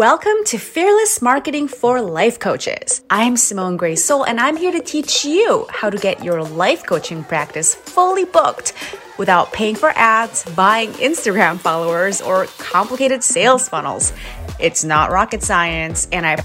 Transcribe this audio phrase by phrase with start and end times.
[0.00, 3.04] Welcome to Fearless Marketing for Life Coaches.
[3.10, 6.86] I'm Simone Grace Seol, and I'm here to teach you how to get your life
[6.86, 8.72] coaching practice fully booked
[9.18, 14.14] without paying for ads, buying Instagram followers, or complicated sales funnels.
[14.58, 16.42] It's not rocket science, and I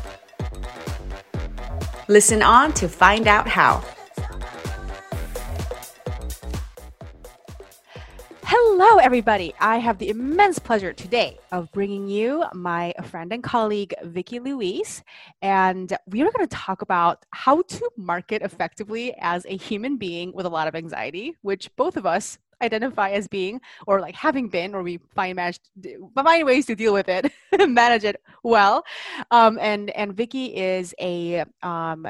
[2.09, 3.85] listen on to find out how.
[8.77, 9.53] Hello, everybody.
[9.61, 15.01] I have the immense pleasure today of bringing you my friend and colleague, Vicki Louise.
[15.41, 20.33] And we are going to talk about how to market effectively as a human being
[20.33, 24.49] with a lot of anxiety, which both of us identify as being or like having
[24.49, 25.39] been or we find
[26.13, 27.31] find ways to deal with it
[27.69, 28.83] manage it well
[29.31, 32.07] um, and and Vicki is a um,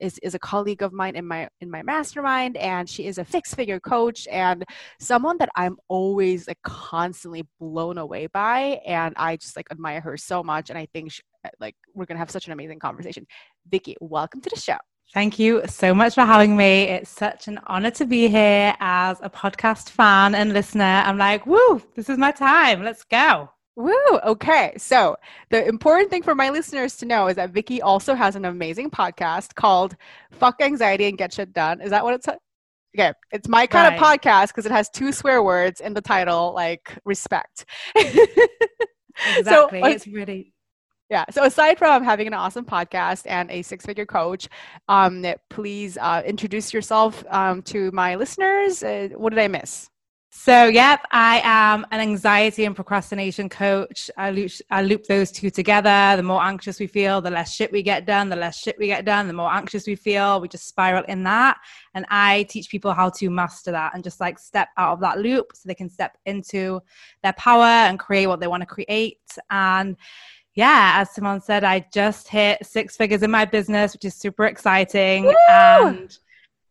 [0.00, 3.24] is, is a colleague of mine in my in my mastermind and she is a
[3.24, 4.64] fixed figure coach and
[5.00, 10.16] someone that i'm always like constantly blown away by and i just like admire her
[10.16, 13.26] so much and i think she, uh, like we're gonna have such an amazing conversation
[13.70, 14.78] vicki welcome to the show
[15.12, 16.84] Thank you so much for having me.
[16.84, 21.02] It's such an honor to be here as a podcast fan and listener.
[21.04, 22.82] I'm like, woo, this is my time.
[22.82, 23.53] Let's go.
[23.76, 23.92] Woo!
[24.24, 25.16] Okay, so
[25.50, 28.90] the important thing for my listeners to know is that Vicki also has an amazing
[28.90, 29.96] podcast called
[30.30, 32.28] "Fuck Anxiety and Get Shit Done." Is that what it's?
[32.96, 34.00] Okay, it's my kind right.
[34.00, 37.64] of podcast because it has two swear words in the title, like respect.
[37.96, 40.54] exactly, so, it's really
[41.10, 41.24] yeah.
[41.30, 44.48] So aside from having an awesome podcast and a six-figure coach,
[44.88, 48.82] um, please uh, introduce yourself um, to my listeners.
[48.82, 49.90] Uh, what did I miss?
[50.36, 54.10] So, yep, I am an anxiety and procrastination coach.
[54.18, 56.16] I loop, I loop those two together.
[56.16, 58.28] The more anxious we feel, the less shit we get done.
[58.28, 60.40] The less shit we get done, the more anxious we feel.
[60.40, 61.58] We just spiral in that.
[61.94, 65.20] And I teach people how to master that and just like step out of that
[65.20, 66.82] loop so they can step into
[67.22, 69.20] their power and create what they want to create.
[69.50, 69.96] And
[70.54, 74.44] yeah, as Simone said, I just hit six figures in my business, which is super
[74.46, 75.24] exciting.
[75.24, 75.34] Woo!
[75.48, 76.18] And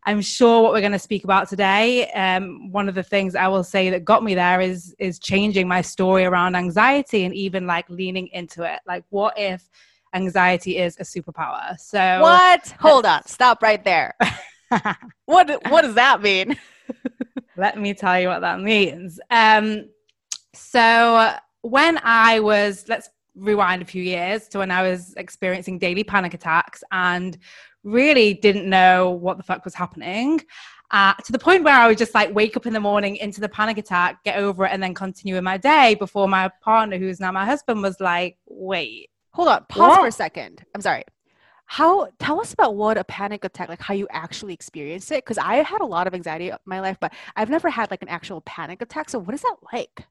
[0.05, 2.09] I'm sure what we're going to speak about today.
[2.11, 5.67] Um, one of the things I will say that got me there is is changing
[5.67, 8.79] my story around anxiety and even like leaning into it.
[8.85, 9.69] Like, what if
[10.13, 11.79] anxiety is a superpower?
[11.79, 12.67] So what?
[12.79, 14.15] Hold on, stop right there.
[15.25, 16.57] what What does that mean?
[17.57, 19.19] Let me tell you what that means.
[19.29, 19.89] Um,
[20.53, 26.03] so when I was, let's rewind a few years to when I was experiencing daily
[26.03, 27.37] panic attacks and
[27.83, 30.41] really didn't know what the fuck was happening.
[30.91, 33.41] Uh, to the point where I would just like wake up in the morning into
[33.41, 36.97] the panic attack, get over it, and then continue with my day before my partner,
[36.97, 39.09] who's now my husband, was like, wait.
[39.31, 40.01] Hold on, pause what?
[40.01, 40.63] for a second.
[40.75, 41.03] I'm sorry.
[41.65, 45.25] How tell us about what a panic attack, like how you actually experience it?
[45.25, 48.03] Because I had a lot of anxiety in my life, but I've never had like
[48.03, 49.09] an actual panic attack.
[49.09, 50.05] So what is that like?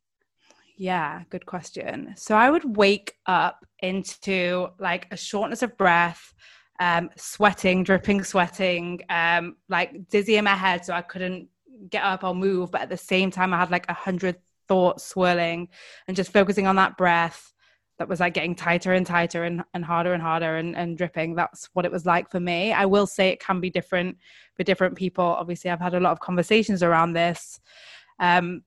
[0.83, 2.13] Yeah, good question.
[2.17, 6.35] So I would wake up into like a shortness of breath,
[6.81, 11.47] um, sweating, dripping, sweating, um, like dizzy in my head, so I couldn't
[11.89, 12.73] get up or move.
[12.73, 15.69] But at the same time, I had like a hundred thoughts swirling
[16.09, 17.53] and just focusing on that breath
[17.99, 21.37] that was like getting tighter and tighter and, and harder and harder and, and dripping.
[21.37, 22.73] That's what it was like for me.
[22.73, 24.19] I will say it can be different
[24.57, 25.25] for different people.
[25.25, 27.61] Obviously, I've had a lot of conversations around this.
[28.19, 28.65] Um,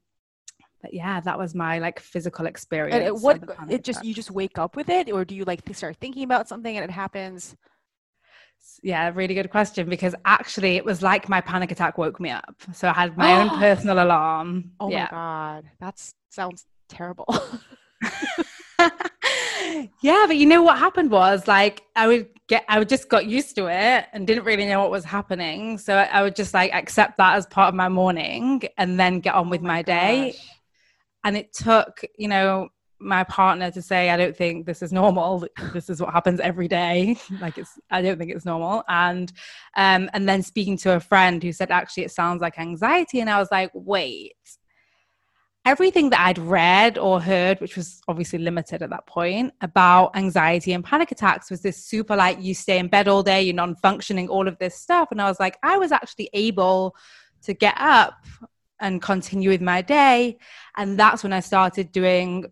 [0.85, 3.09] but yeah, that was my like physical experience.
[3.09, 5.97] And what it just you just wake up with it, or do you like start
[5.97, 7.55] thinking about something and it happens?
[8.83, 12.53] Yeah, really good question because actually it was like my panic attack woke me up.
[12.71, 14.73] So I had my own personal alarm.
[14.79, 15.05] Oh yeah.
[15.05, 17.25] my god, that sounds terrible.
[20.03, 23.25] yeah, but you know what happened was like I would get I would just got
[23.25, 25.79] used to it and didn't really know what was happening.
[25.79, 29.33] So I would just like accept that as part of my morning and then get
[29.33, 30.35] on with oh my, my day.
[31.25, 35.45] And it took, you know, my partner to say i don't think this is normal.
[35.73, 37.17] This is what happens every day.
[37.41, 38.83] Like it's i don't think it's normal.
[38.87, 39.31] And
[39.75, 43.19] um and then speaking to a friend who said actually it sounds like anxiety.
[43.19, 44.33] And i was like wait.
[45.65, 50.73] Everything that i'd read or heard which was obviously limited at that point about anxiety
[50.73, 54.29] and panic attacks was this super like you stay in bed all day you're non-functioning
[54.29, 55.09] all of this stuff.
[55.11, 56.95] And i was like i was actually able
[57.41, 58.15] to get up
[58.79, 60.37] and continue with my day
[60.75, 62.45] and that's when i started doing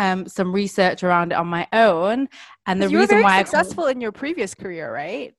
[0.00, 2.28] um, some research around it on my own.
[2.66, 5.34] And the reason why I successful in your previous career, right?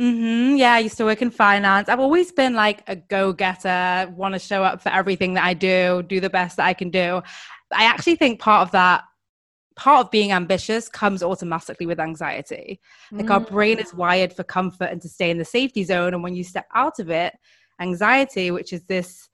[0.00, 0.56] Mm-hmm.
[0.56, 1.90] Yeah, I used to work in finance.
[1.90, 6.02] I've always been like a go-getter, want to show up for everything that I do,
[6.08, 7.22] do the best that I can do.
[7.70, 9.04] I actually think part of that,
[9.76, 12.80] part of being ambitious comes automatically with anxiety.
[13.12, 13.30] Like mm.
[13.30, 16.14] our brain is wired for comfort and to stay in the safety zone.
[16.14, 17.34] And when you step out of it,
[17.80, 19.28] anxiety, which is this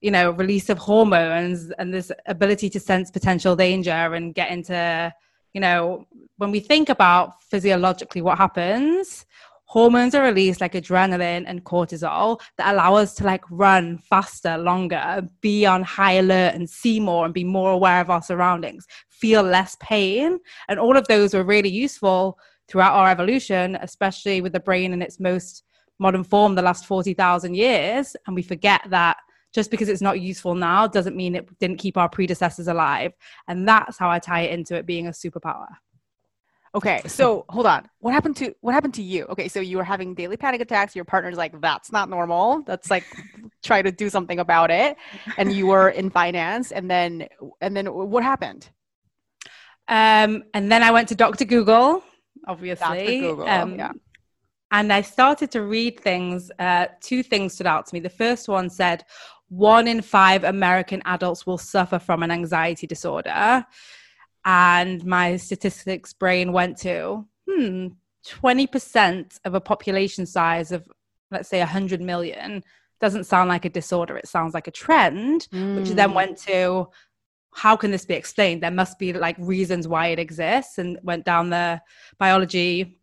[0.00, 5.12] you know release of hormones and this ability to sense potential danger and get into
[5.54, 6.06] you know,
[6.36, 9.26] when we think about physiologically what happens,
[9.64, 15.22] hormones are released like adrenaline and cortisol that allow us to like run faster, longer,
[15.40, 19.42] be on high alert and see more and be more aware of our surroundings, feel
[19.42, 20.38] less pain.
[20.68, 22.38] And all of those were really useful
[22.68, 25.64] throughout our evolution, especially with the brain in its most
[25.98, 28.16] modern form the last 40,000 years.
[28.26, 29.16] And we forget that
[29.54, 33.12] just because it's not useful now doesn't mean it didn't keep our predecessors alive.
[33.46, 35.66] And that's how I tie it into it being a superpower.
[36.74, 37.88] Okay, so hold on.
[38.00, 39.24] What happened to what happened to you?
[39.24, 40.94] Okay, so you were having daily panic attacks.
[40.94, 42.62] Your partner's like, "That's not normal.
[42.62, 43.04] That's like,
[43.62, 44.98] try to do something about it."
[45.38, 47.26] And you were in finance, and then
[47.62, 48.68] and then what happened?
[49.88, 52.04] Um, and then I went to Doctor Google,
[52.46, 52.86] obviously.
[52.86, 53.20] Dr.
[53.20, 53.92] Google, um, yeah.
[54.70, 56.50] And I started to read things.
[56.58, 58.00] Uh, two things stood out to me.
[58.00, 59.04] The first one said,
[59.48, 63.64] "One in five American adults will suffer from an anxiety disorder."
[64.44, 67.88] and my statistics brain went to hmm
[68.26, 70.86] 20% of a population size of
[71.30, 72.62] let's say 100 million
[73.00, 75.76] doesn't sound like a disorder it sounds like a trend mm.
[75.76, 76.88] which then went to
[77.54, 81.24] how can this be explained there must be like reasons why it exists and went
[81.24, 81.80] down the
[82.18, 82.98] biology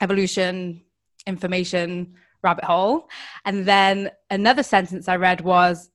[0.00, 0.82] evolution
[1.26, 3.08] information rabbit hole
[3.44, 5.90] and then another sentence i read was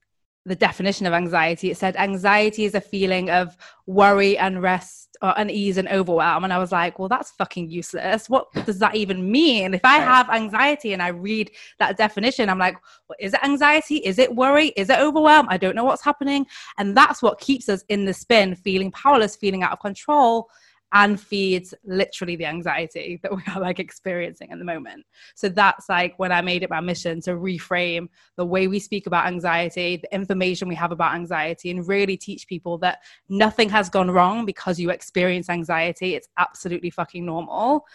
[0.50, 1.70] the definition of anxiety.
[1.70, 3.56] It said anxiety is a feeling of
[3.86, 6.44] worry, unrest, or unease and overwhelm.
[6.44, 8.30] And I was like, well, that's fucking useless.
[8.30, 9.74] What does that even mean?
[9.74, 12.76] If I have anxiety and I read that definition, I'm like,
[13.08, 13.98] well, is it anxiety?
[13.98, 14.70] Is it worry?
[14.70, 15.48] Is it overwhelm?
[15.50, 16.48] I don't know what's happening.
[16.78, 20.50] And that's what keeps us in the spin, feeling powerless, feeling out of control
[20.92, 25.06] and feeds literally the anxiety that we are like experiencing at the moment.
[25.36, 29.06] So that's like when I made it my mission to reframe the way we speak
[29.08, 33.90] about anxiety, the information we have about anxiety, and really teach people that nothing has
[33.90, 36.16] gone wrong because you experience anxiety.
[36.16, 37.86] It's absolutely fucking normal.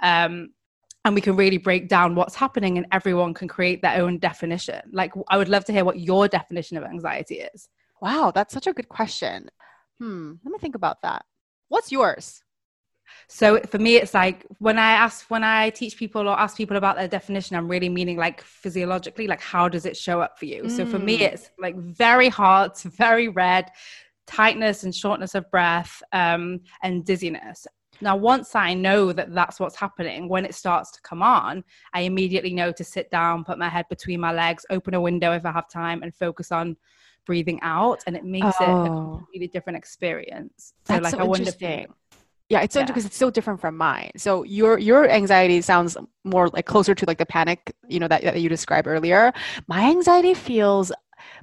[0.00, 0.50] Um,
[1.04, 4.80] and we can really break down what's happening and everyone can create their own definition.
[4.90, 7.68] Like, I would love to hear what your definition of anxiety is.
[8.00, 9.50] Wow, that's such a good question.
[9.98, 11.24] Hmm, let me think about that.
[11.68, 12.43] What's yours?
[13.28, 16.76] So for me, it's like when I ask, when I teach people or ask people
[16.76, 20.46] about their definition, I'm really meaning like physiologically, like how does it show up for
[20.46, 20.64] you?
[20.64, 20.70] Mm.
[20.70, 21.32] So for me, mm.
[21.32, 23.70] it's like very hot, very red,
[24.26, 27.66] tightness and shortness of breath, um, and dizziness.
[28.00, 32.00] Now, once I know that that's what's happening, when it starts to come on, I
[32.02, 35.46] immediately know to sit down, put my head between my legs, open a window if
[35.46, 36.76] I have time, and focus on
[37.24, 38.02] breathing out.
[38.06, 38.64] And it makes oh.
[38.64, 39.16] it a oh.
[39.18, 40.74] completely different experience.
[40.86, 41.58] So, that's like, so I wonder if
[42.48, 44.10] yeah, it's so because it's so different from mine.
[44.16, 48.22] So your your anxiety sounds more like closer to like the panic, you know, that,
[48.22, 49.32] that you described earlier.
[49.66, 50.92] My anxiety feels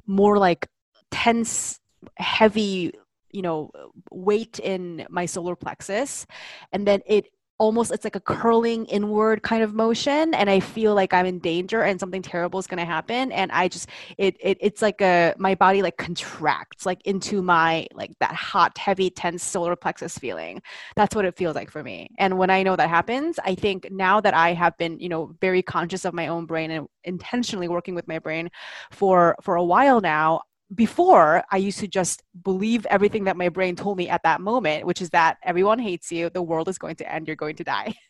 [0.06, 0.68] more like
[1.09, 1.80] tense,
[2.18, 2.94] heavy,
[3.31, 3.71] you know,
[4.12, 6.27] weight in my solar plexus,
[6.71, 7.25] and then it
[7.61, 11.37] almost it's like a curling inward kind of motion and i feel like i'm in
[11.37, 13.87] danger and something terrible is going to happen and i just
[14.17, 18.75] it, it it's like a my body like contracts like into my like that hot
[18.79, 20.59] heavy tense solar plexus feeling.
[20.95, 22.09] That's what it feels like for me.
[22.17, 25.35] And when i know that happens i think now that i have been you know
[25.39, 28.49] very conscious of my own brain and intentionally working with my brain
[28.91, 30.41] for for a while now
[30.73, 34.85] before I used to just believe everything that my brain told me at that moment,
[34.85, 37.63] which is that everyone hates you, the world is going to end, you're going to
[37.63, 37.94] die.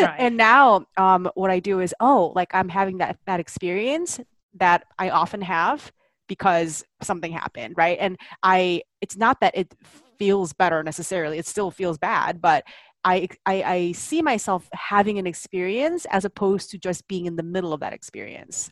[0.00, 0.16] right.
[0.18, 4.20] And now, um, what I do is, oh, like I'm having that that experience
[4.54, 5.90] that I often have
[6.28, 7.98] because something happened, right?
[8.00, 9.74] And I, it's not that it
[10.18, 12.64] feels better necessarily; it still feels bad, but
[13.06, 17.42] I, I, I see myself having an experience as opposed to just being in the
[17.42, 18.70] middle of that experience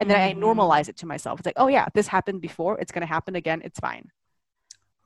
[0.00, 0.38] and then mm-hmm.
[0.38, 1.40] I normalize it to myself.
[1.40, 2.78] It's like, oh yeah, this happened before.
[2.78, 3.62] It's going to happen again.
[3.64, 4.10] It's fine.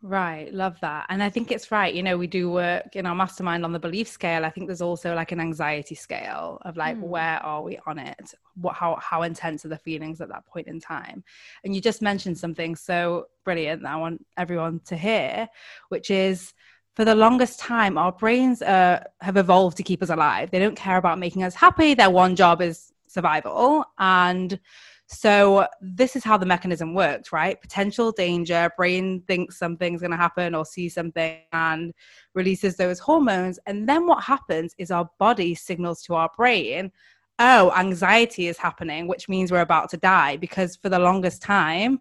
[0.03, 1.07] Right, love that.
[1.11, 1.95] And I think it's right.
[1.95, 4.47] You know, we do work in our mastermind on the belief scale.
[4.47, 7.03] I think there's also like an anxiety scale of like mm.
[7.03, 8.33] where are we on it?
[8.55, 11.23] What how how intense are the feelings at that point in time?
[11.65, 15.51] And you just mentioned something so brilliant that I want everyone to hear,
[15.91, 16.55] which is
[16.97, 20.51] for the longest time our brains uh, have evolved to keep us alive.
[20.51, 21.93] They don't care about making us happy.
[21.93, 23.85] Their one job is survival.
[23.99, 24.59] And
[25.07, 27.61] so this is how the mechanism works, right?
[27.61, 31.93] Potential danger, brain thinks something's going to happen or sees something and
[32.35, 33.59] releases those hormones.
[33.67, 36.93] And then what happens is our body signals to our brain,
[37.41, 40.37] oh, anxiety is happening, which means we're about to die.
[40.37, 41.99] Because for the longest time,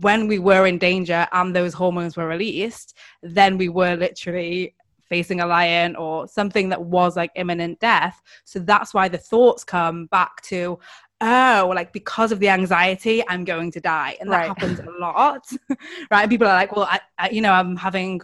[0.00, 4.74] when we were in danger and those hormones were released, then we were literally
[5.08, 8.20] facing a lion or something that was like imminent death.
[8.44, 10.78] So that's why the thoughts come back to,
[11.20, 14.16] oh, like because of the anxiety, I'm going to die.
[14.20, 14.48] And that right.
[14.48, 15.46] happens a lot,
[16.10, 16.28] right?
[16.28, 18.20] people are like, well, I, I, you know, I'm having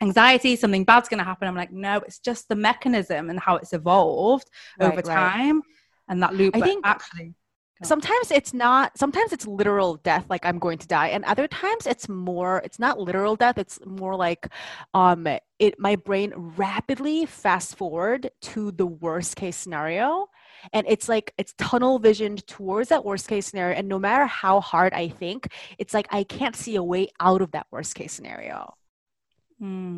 [0.00, 1.48] anxiety, something bad's going to happen.
[1.48, 5.56] I'm like, no, it's just the mechanism and how it's evolved right, over time.
[5.56, 5.64] Right.
[6.08, 7.34] And that loop, I think actually.
[7.82, 11.08] Sometimes it's not, sometimes it's literal death, like I'm going to die.
[11.08, 13.58] And other times it's more, it's not literal death.
[13.58, 14.48] It's more like
[14.94, 15.26] um
[15.60, 20.26] it my brain rapidly fast forward to the worst case scenario
[20.72, 24.60] and it's like it's tunnel visioned towards that worst case scenario and no matter how
[24.60, 28.12] hard i think it's like i can't see a way out of that worst case
[28.12, 28.74] scenario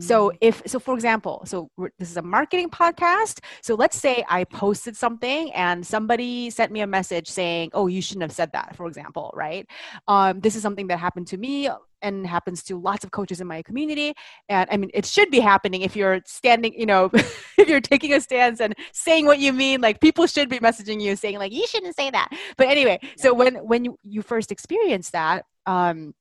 [0.01, 0.37] so hmm.
[0.41, 3.39] if so for example, so this is a marketing podcast.
[3.63, 8.03] So let's say I posted something and somebody sent me a message saying, "Oh, you
[8.03, 9.69] shouldn't have said that." For example, right?
[10.09, 11.69] Um, this is something that happened to me
[12.03, 14.15] and happens to lots of coaches in my community.
[14.49, 18.13] And I mean, it should be happening if you're standing, you know, if you're taking
[18.15, 19.81] a stance and saying what you mean.
[19.81, 23.33] Like people should be messaging you saying like, "You shouldn't say that." But anyway, so
[23.33, 25.45] when when you, you first experience that.
[25.67, 26.15] Um,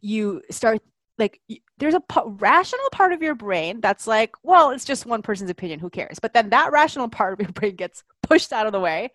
[0.00, 0.80] you start
[1.18, 1.40] like
[1.78, 5.50] there's a p- rational part of your brain that's like well it's just one person's
[5.50, 6.18] opinion who cares?
[6.18, 9.10] But then that rational part of your brain gets pushed out of the way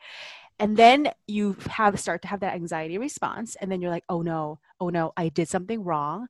[0.60, 4.22] and then you have start to have that anxiety response and then you're like oh
[4.22, 6.28] no oh no i did something wrong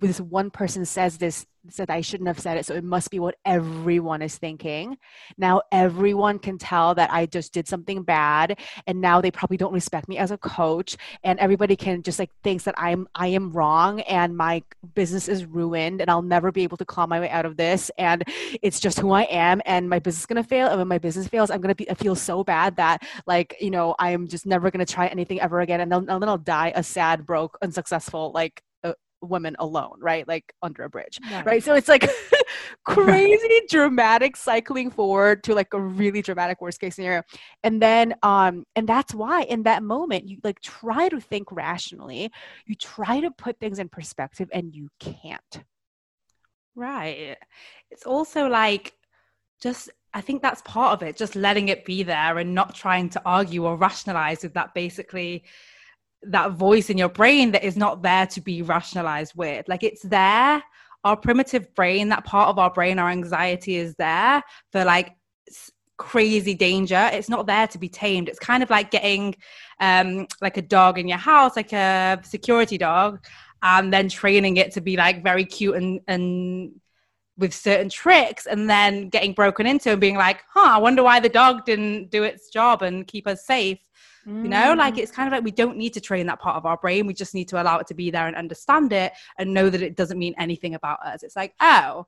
[0.00, 3.18] this one person says this said I shouldn't have said it, so it must be
[3.18, 4.96] what everyone is thinking.
[5.36, 9.72] Now everyone can tell that I just did something bad, and now they probably don't
[9.72, 13.50] respect me as a coach, and everybody can just like thinks that I'm I am
[13.50, 14.62] wrong, and my
[14.94, 17.90] business is ruined, and I'll never be able to claw my way out of this,
[17.98, 18.24] and
[18.62, 21.28] it's just who I am, and my business is gonna fail, and when my business
[21.28, 24.46] fails, I'm gonna be I feel so bad that like you know I am just
[24.46, 28.32] never gonna try anything ever again, and and then I'll die a sad, broke, unsuccessful
[28.34, 28.62] like
[29.20, 30.26] women alone, right?
[30.26, 31.42] Like under a bridge, yeah.
[31.44, 31.62] right?
[31.62, 32.08] So it's like
[32.84, 37.22] crazy dramatic cycling forward to like a really dramatic worst case scenario.
[37.62, 42.30] And then, um, and that's why in that moment, you like try to think rationally,
[42.66, 45.62] you try to put things in perspective and you can't.
[46.74, 47.36] Right.
[47.90, 48.94] It's also like
[49.60, 53.10] just I think that's part of it, just letting it be there and not trying
[53.10, 55.44] to argue or rationalize with that basically
[56.22, 59.68] that voice in your brain that is not there to be rationalized with.
[59.68, 60.62] Like it's there.
[61.04, 65.16] Our primitive brain, that part of our brain, our anxiety is there for like
[65.96, 67.10] crazy danger.
[67.12, 68.28] It's not there to be tamed.
[68.28, 69.36] It's kind of like getting
[69.80, 73.24] um, like a dog in your house, like a security dog,
[73.62, 76.80] and then training it to be like very cute and and
[77.38, 81.20] with certain tricks and then getting broken into and being like, huh, I wonder why
[81.20, 83.78] the dog didn't do its job and keep us safe.
[84.26, 84.42] Mm.
[84.42, 84.98] You know, like mm.
[84.98, 87.06] it's kind of like we don't need to train that part of our brain.
[87.06, 89.82] We just need to allow it to be there and understand it and know that
[89.82, 91.22] it doesn't mean anything about us.
[91.22, 92.06] It's like, oh,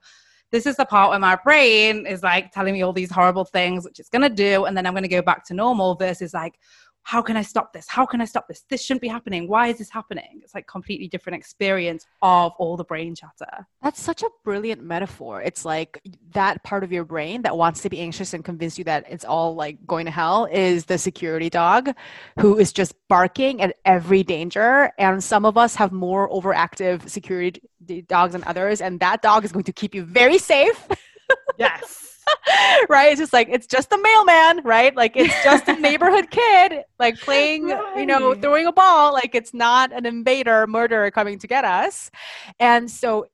[0.50, 3.84] this is the part where my brain is like telling me all these horrible things,
[3.84, 4.64] which it's going to do.
[4.64, 6.58] And then I'm going to go back to normal versus like,
[7.02, 7.88] how can I stop this?
[7.88, 8.64] How can I stop this?
[8.68, 9.48] This shouldn't be happening.
[9.48, 10.40] Why is this happening?
[10.42, 13.66] It's like completely different experience of all the brain chatter.
[13.82, 15.42] That's such a brilliant metaphor.
[15.42, 16.02] It's like
[16.32, 19.24] that part of your brain that wants to be anxious and convince you that it's
[19.24, 21.90] all like going to hell is the security dog
[22.38, 24.92] who is just barking at every danger.
[24.98, 27.62] And some of us have more overactive security
[28.06, 28.80] dogs than others.
[28.80, 30.86] And that dog is going to keep you very safe.
[31.58, 32.10] Yes.
[32.88, 33.12] right?
[33.12, 34.94] It's just like it's just the mailman, right?
[34.94, 37.98] Like it's just a neighborhood kid, like playing, right.
[37.98, 39.12] you know, throwing a ball.
[39.12, 42.10] Like it's not an invader, murderer coming to get us.
[42.58, 43.26] And so,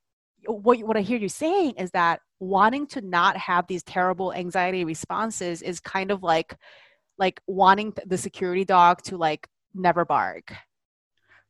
[0.46, 4.84] what what I hear you saying is that wanting to not have these terrible anxiety
[4.84, 6.56] responses is kind of like
[7.18, 10.54] like wanting the security dog to like never bark.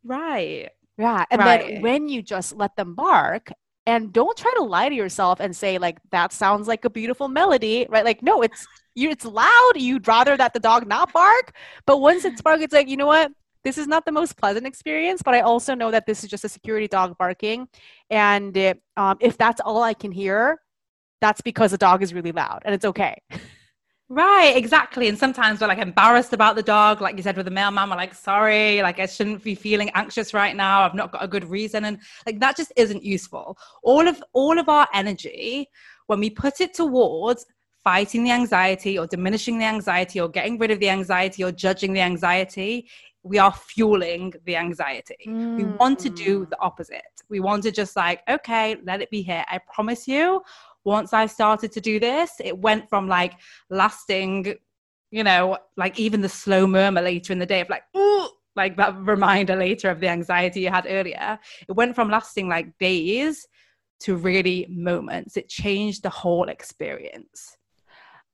[0.04, 0.70] Right.
[0.98, 1.24] Yeah.
[1.30, 1.60] And right.
[1.60, 3.50] then when you just let them bark
[3.86, 7.28] and don't try to lie to yourself and say like that sounds like a beautiful
[7.28, 8.04] melody right?
[8.04, 11.52] Like no it's you it's loud you'd rather that the dog not bark
[11.86, 13.30] but once it's bark it's like you know what?
[13.64, 16.44] This is not the most pleasant experience but i also know that this is just
[16.44, 17.66] a security dog barking
[18.10, 20.60] and it, um, if that's all i can hear
[21.20, 23.20] that's because the dog is really loud and it's okay
[24.08, 25.08] Right, exactly.
[25.08, 27.90] And sometimes we're like embarrassed about the dog, like you said with the mailman.
[27.90, 30.82] We're like, sorry, like I shouldn't be feeling anxious right now.
[30.82, 33.58] I've not got a good reason, and like that just isn't useful.
[33.82, 35.68] All of all of our energy,
[36.06, 37.46] when we put it towards
[37.82, 41.92] fighting the anxiety or diminishing the anxiety or getting rid of the anxiety or judging
[41.92, 42.88] the anxiety,
[43.24, 45.18] we are fueling the anxiety.
[45.26, 45.56] Mm.
[45.56, 46.50] We want to do mm.
[46.50, 47.02] the opposite.
[47.28, 49.44] We want to just like, okay, let it be here.
[49.48, 50.42] I promise you,
[50.86, 53.34] once I started to do this, it went from like
[53.68, 54.54] lasting,
[55.10, 58.76] you know, like even the slow murmur later in the day of like, ooh, like
[58.76, 61.38] that reminder later of the anxiety you had earlier.
[61.68, 63.46] It went from lasting like days
[64.00, 65.36] to really moments.
[65.36, 67.55] It changed the whole experience.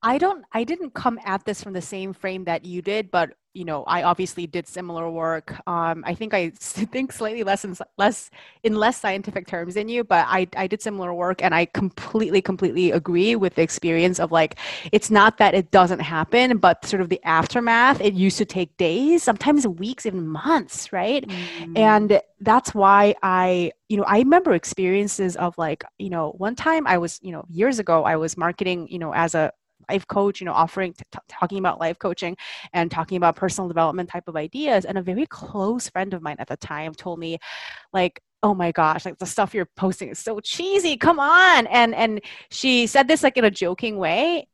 [0.03, 3.31] I don't I didn't come at this from the same frame that you did, but
[3.55, 5.55] you know, I obviously did similar work.
[5.69, 8.31] Um, I think I think slightly less in, less
[8.63, 12.41] in less scientific terms than you, but I I did similar work, and I completely
[12.43, 14.59] completely agree with the experience of like
[14.91, 18.01] it's not that it doesn't happen, but sort of the aftermath.
[18.01, 21.27] It used to take days, sometimes weeks, even months, right?
[21.29, 21.79] Mm.
[21.79, 26.87] And that's why I you know i remember experiences of like you know one time
[26.87, 29.53] i was you know years ago i was marketing you know as a
[29.91, 32.37] life coach, you know, offering, t- talking about life coaching
[32.73, 34.85] and talking about personal development type of ideas.
[34.85, 37.39] And a very close friend of mine at the time told me,
[37.93, 40.97] like, oh my gosh like the stuff you're posting is so cheesy.
[40.97, 41.67] Come on.
[41.69, 42.21] And and
[42.51, 44.49] she said this like in a joking way.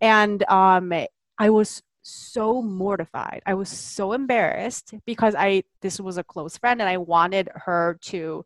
[0.00, 0.92] And um
[1.38, 3.42] i was so mortified.
[3.46, 7.98] I was so embarrassed because i this was a close friend and i wanted her
[8.02, 8.44] to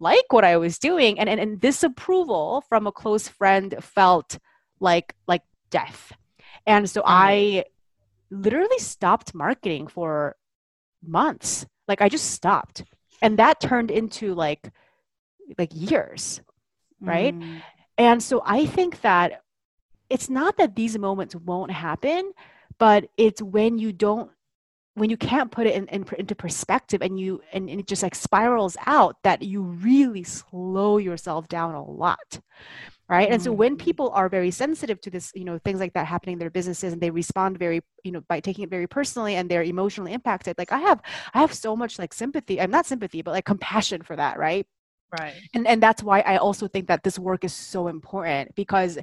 [0.00, 1.18] like what i was doing.
[1.18, 4.38] And and, and this approval from a close friend felt
[4.80, 5.42] like like
[5.76, 6.12] death.
[6.66, 7.64] And so I
[8.30, 10.36] literally stopped marketing for
[11.02, 11.66] months.
[11.86, 12.82] Like I just stopped.
[13.22, 14.70] And that turned into like
[15.58, 16.40] like years,
[17.00, 17.34] right?
[17.38, 17.62] Mm.
[17.98, 19.42] And so I think that
[20.10, 22.32] it's not that these moments won't happen,
[22.78, 24.30] but it's when you don't
[24.94, 28.02] when you can't put it in, in, into perspective and you and, and, it just
[28.02, 32.40] like spirals out that you really slow yourself down a lot
[33.08, 33.84] right and so when mm-hmm.
[33.84, 36.92] people are very sensitive to this you know things like that happening in their businesses
[36.92, 40.56] and they respond very you know by taking it very personally and they're emotionally impacted
[40.58, 41.00] like i have
[41.34, 44.66] i have so much like sympathy i'm not sympathy but like compassion for that right
[45.20, 48.98] right and and that's why i also think that this work is so important because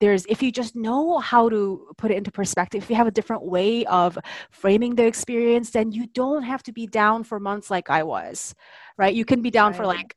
[0.00, 3.12] there's if you just know how to put it into perspective if you have a
[3.12, 4.18] different way of
[4.50, 8.54] framing the experience then you don't have to be down for months like i was
[8.96, 9.76] right you can be down right.
[9.76, 10.16] for like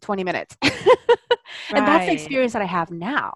[0.00, 3.34] 20 minutes and that's the experience that I have now.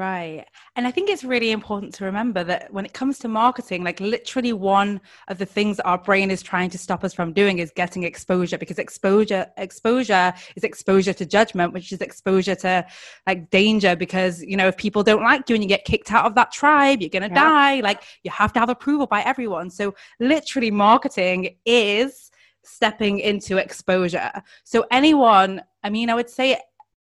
[0.00, 0.46] Right.
[0.76, 4.00] And I think it's really important to remember that when it comes to marketing, like
[4.00, 4.98] literally one
[5.28, 8.04] of the things that our brain is trying to stop us from doing is getting
[8.04, 12.86] exposure because exposure exposure is exposure to judgment, which is exposure to
[13.26, 16.24] like danger because, you know, if people don't like you and you get kicked out
[16.24, 17.34] of that tribe, you're going to yeah.
[17.34, 17.80] die.
[17.80, 19.68] Like you have to have approval by everyone.
[19.68, 22.29] So literally marketing is
[22.70, 24.30] stepping into exposure.
[24.64, 26.58] So anyone, I mean, I would say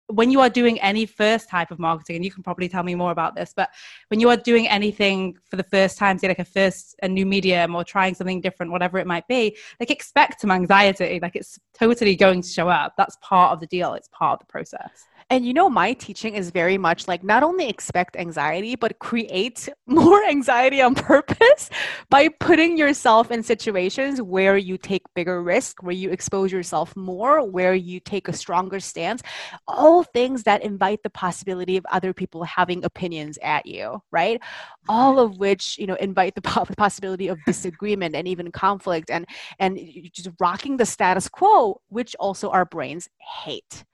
[0.08, 2.94] when you are doing any first type of marketing, and you can probably tell me
[2.94, 3.70] more about this, but
[4.08, 7.26] when you are doing anything for the first time, say like a first a new
[7.26, 11.18] medium or trying something different, whatever it might be, like expect some anxiety.
[11.20, 12.94] Like it's totally going to show up.
[12.96, 13.94] That's part of the deal.
[13.94, 15.06] It's part of the process.
[15.28, 19.68] And you know, my teaching is very much like not only expect anxiety, but create
[19.88, 21.68] more anxiety on purpose
[22.10, 27.42] by putting yourself in situations where you take bigger risk, where you expose yourself more,
[27.42, 29.20] where you take a stronger stance.
[29.66, 34.40] All things that invite the possibility of other people having opinions at you, right?
[34.88, 36.42] All of which, you know, invite the
[36.76, 39.26] possibility of disagreement and even conflict and
[39.58, 39.76] and
[40.12, 43.84] just rocking the status quo, which also our brains hate.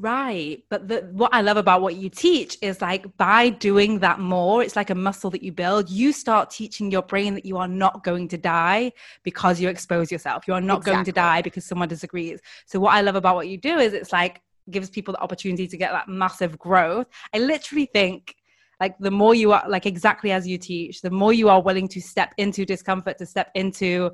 [0.00, 0.62] Right.
[0.70, 4.62] But the, what I love about what you teach is like by doing that more,
[4.62, 5.90] it's like a muscle that you build.
[5.90, 8.92] You start teaching your brain that you are not going to die
[9.24, 10.46] because you expose yourself.
[10.46, 10.94] You are not exactly.
[10.94, 12.40] going to die because someone disagrees.
[12.66, 15.66] So, what I love about what you do is it's like gives people the opportunity
[15.66, 17.06] to get that massive growth.
[17.34, 18.36] I literally think
[18.78, 21.88] like the more you are like exactly as you teach, the more you are willing
[21.88, 24.12] to step into discomfort, to step into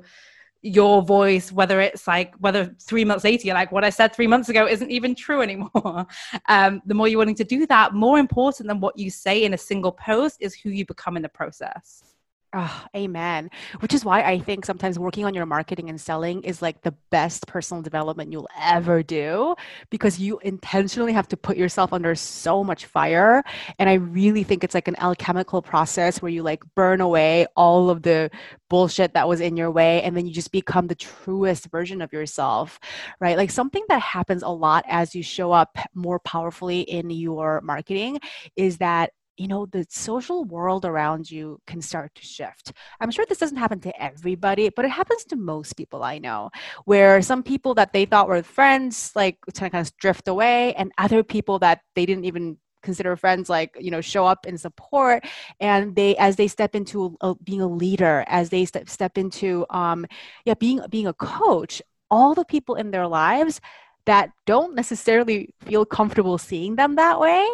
[0.65, 4.25] your voice, whether it's like whether three months later you're like, what I said three
[4.25, 6.07] months ago isn't even true anymore.
[6.47, 9.53] um, the more you're willing to do that, more important than what you say in
[9.53, 12.14] a single post is who you become in the process.
[12.57, 13.49] Oh, amen.
[13.81, 16.93] Which is why I think sometimes working on your marketing and selling is like the
[17.11, 19.55] best personal development you'll ever do
[19.89, 23.43] because you intentionally have to put yourself under so much fire.
[23.77, 27.89] And I really think it's like an alchemical process where you like burn away all
[27.89, 28.31] of the
[28.69, 32.13] bullshit that was in your way and then you just become the truest version of
[32.13, 32.79] yourself,
[33.19, 33.35] right?
[33.35, 38.21] Like something that happens a lot as you show up more powerfully in your marketing
[38.55, 42.71] is that you know the social world around you can start to shift.
[43.01, 46.49] I'm sure this doesn't happen to everybody but it happens to most people i know
[46.85, 51.23] where some people that they thought were friends like kind of drift away and other
[51.23, 55.25] people that they didn't even consider friends like you know show up and support
[55.59, 59.65] and they as they step into a, being a leader as they step, step into
[59.71, 60.05] um
[60.45, 63.59] yeah being being a coach all the people in their lives
[64.05, 67.45] that don't necessarily feel comfortable seeing them that way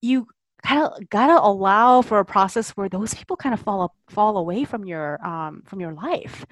[0.00, 0.26] you
[0.70, 4.84] of gotta allow for a process where those people kind of fall fall away from
[4.84, 6.44] your um, from your life.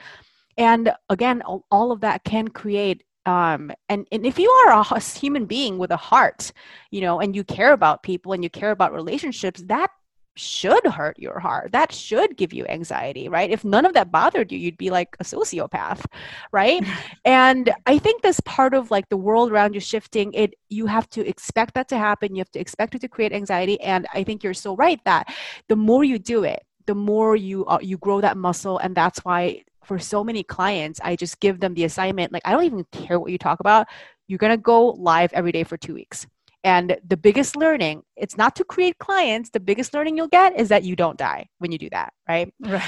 [0.56, 5.46] And again all of that can create um, and, and if you are a human
[5.46, 6.52] being with a heart
[6.90, 9.90] you know and you care about people and you care about relationships that
[10.36, 11.72] should hurt your heart.
[11.72, 13.50] That should give you anxiety, right?
[13.50, 16.04] If none of that bothered you, you'd be like a sociopath,
[16.52, 16.84] right?
[17.24, 21.08] and I think this part of like the world around you shifting, it you have
[21.10, 22.34] to expect that to happen.
[22.34, 23.80] You have to expect it to create anxiety.
[23.80, 25.32] And I think you're so right that
[25.68, 29.20] the more you do it, the more you uh, you grow that muscle, and that's
[29.20, 32.32] why for so many clients, I just give them the assignment.
[32.32, 33.86] Like I don't even care what you talk about.
[34.26, 36.26] You're gonna go live every day for two weeks
[36.64, 40.70] and the biggest learning, it's not to create clients, the biggest learning you'll get is
[40.70, 42.52] that you don't die when you do that, right?
[42.58, 42.82] Right.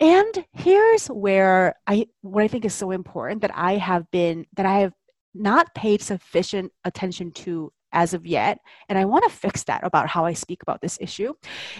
[0.00, 4.66] And here's where I what I think is so important that I have been that
[4.66, 4.92] I have
[5.34, 10.08] not paid sufficient attention to as of yet and I want to fix that about
[10.08, 11.34] how I speak about this issue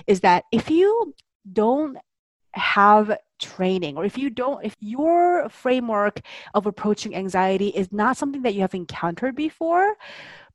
[0.06, 1.12] is that if you
[1.52, 1.98] don't
[2.52, 6.20] have training or if you don't if your framework
[6.54, 9.96] of approaching anxiety is not something that you have encountered before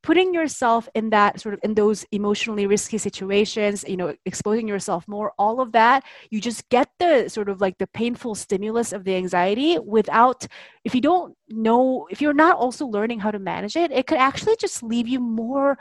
[0.01, 5.07] putting yourself in that sort of in those emotionally risky situations you know exposing yourself
[5.07, 9.03] more all of that you just get the sort of like the painful stimulus of
[9.03, 10.47] the anxiety without
[10.85, 14.17] if you don't know if you're not also learning how to manage it it could
[14.17, 15.77] actually just leave you more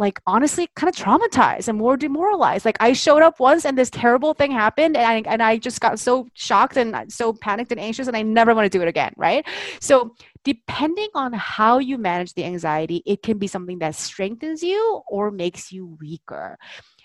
[0.00, 2.64] like honestly kind of traumatized and more demoralized.
[2.64, 5.80] Like I showed up once and this terrible thing happened and I, and I just
[5.80, 8.88] got so shocked and so panicked and anxious and I never want to do it
[8.88, 9.46] again, right?
[9.78, 15.02] So depending on how you manage the anxiety, it can be something that strengthens you
[15.06, 16.56] or makes you weaker.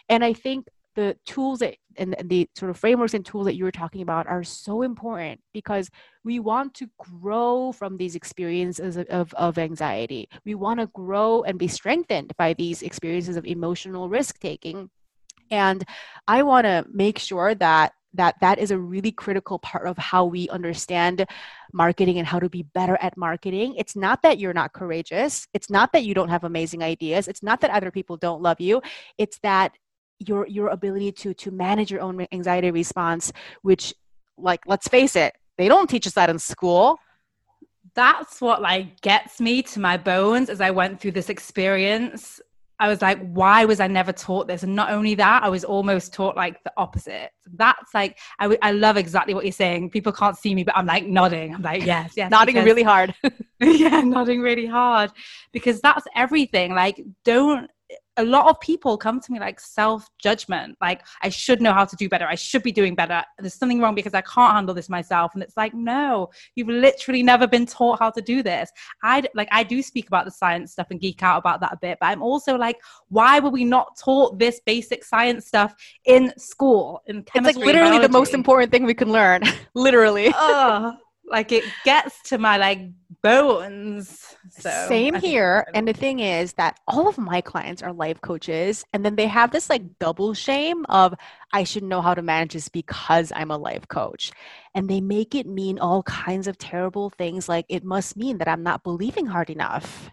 [0.07, 3.63] And I think the tools that and the sort of frameworks and tools that you
[3.63, 5.89] were talking about are so important because
[6.23, 10.27] we want to grow from these experiences of, of, anxiety.
[10.45, 14.89] We want to grow and be strengthened by these experiences of emotional risk taking.
[15.51, 15.83] And
[16.27, 20.25] I want to make sure that that that is a really critical part of how
[20.25, 21.25] we understand
[21.73, 25.69] marketing and how to be better at marketing it's not that you're not courageous it's
[25.69, 28.81] not that you don't have amazing ideas it's not that other people don't love you
[29.17, 29.73] it's that
[30.19, 33.93] your your ability to to manage your own anxiety response which
[34.37, 36.99] like let's face it they don't teach us that in school.
[37.93, 42.41] That's what like gets me to my bones as i went through this experience.
[42.77, 44.63] I was like why was i never taught this?
[44.63, 47.29] And not only that i was almost taught like the opposite.
[47.53, 49.91] That's like I, w- I love exactly what you're saying.
[49.91, 51.55] People can't see me but i'm like nodding.
[51.55, 53.13] I'm like yes yes nodding because, really hard.
[53.61, 55.11] Yeah nodding really hard.
[55.53, 56.73] Because that's everything.
[56.73, 57.71] Like don't
[58.17, 61.85] a lot of people come to me like self judgment, like I should know how
[61.85, 62.25] to do better.
[62.25, 63.23] I should be doing better.
[63.37, 65.33] There's something wrong because I can't handle this myself.
[65.33, 68.71] And it's like, no, you've literally never been taught how to do this.
[69.03, 71.77] I like I do speak about the science stuff and geek out about that a
[71.81, 72.77] bit, but I'm also like,
[73.09, 75.73] why were we not taught this basic science stuff
[76.05, 77.01] in school?
[77.07, 79.43] In chemistry, it's like literally the most important thing we can learn.
[79.75, 80.31] literally.
[80.33, 80.93] Oh,
[81.27, 82.79] like it gets to my like
[83.25, 84.35] bones.
[84.49, 85.65] So Same here.
[85.73, 89.27] And the thing is that all of my clients are life coaches, and then they
[89.27, 91.15] have this like double shame of
[91.51, 94.31] I should know how to manage this because I'm a life coach.
[94.75, 98.47] And they make it mean all kinds of terrible things like it must mean that
[98.47, 100.11] I'm not believing hard enough.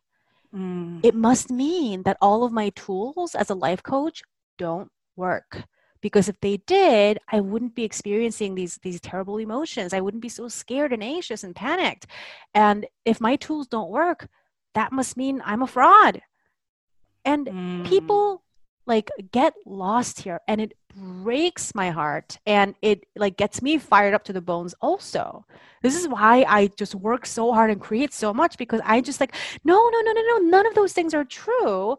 [0.54, 1.00] Mm.
[1.02, 4.22] It must mean that all of my tools as a life coach
[4.58, 5.64] don't work
[6.02, 9.94] because if they did i wouldn't be experiencing these these terrible emotions.
[9.94, 12.06] I wouldn't be so scared and anxious and panicked.
[12.54, 14.28] And if my tools don't work
[14.74, 16.20] that must mean i'm a fraud.
[17.24, 17.86] And mm.
[17.86, 18.42] people
[18.84, 24.12] like get lost here and it breaks my heart and it like gets me fired
[24.12, 25.46] up to the bones also.
[25.82, 29.20] This is why i just work so hard and create so much because i just
[29.20, 29.34] like
[29.64, 31.96] no no no no no none of those things are true.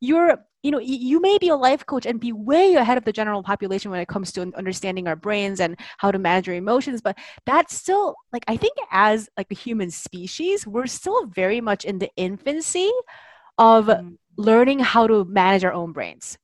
[0.00, 3.12] You're you know you may be a life coach and be way ahead of the
[3.12, 7.00] general population when it comes to understanding our brains and how to manage our emotions
[7.00, 11.84] but that's still like i think as like a human species we're still very much
[11.84, 12.90] in the infancy
[13.58, 14.16] of mm.
[14.36, 16.38] learning how to manage our own brains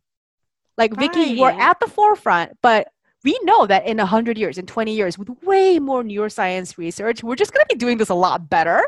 [0.77, 1.13] like right.
[1.13, 2.89] vicki we're at the forefront but
[3.25, 7.35] we know that in 100 years in 20 years with way more neuroscience research we're
[7.35, 8.87] just going to be doing this a lot better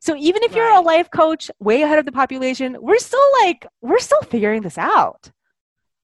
[0.00, 3.66] so even if you're a life coach way ahead of the population, we're still like,
[3.82, 5.30] we're still figuring this out.